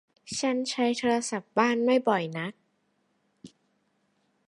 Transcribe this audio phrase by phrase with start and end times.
[0.39, 2.53] ฉันใช้โทรศัพท์บ้านไม่บ่อยนัก